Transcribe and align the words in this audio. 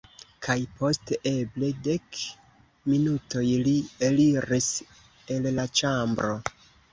Kaj 0.45 0.53
post 0.77 1.11
eble 1.31 1.67
dek 1.87 2.17
minutoj, 2.93 3.43
li 3.67 3.75
eliris 4.09 4.71
el 5.37 5.47
la 5.61 5.69
ĉambro. 5.83 6.35